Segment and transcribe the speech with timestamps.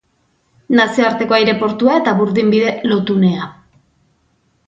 [0.77, 3.49] Nazioarteko aireportua eta burdinbide lotunea.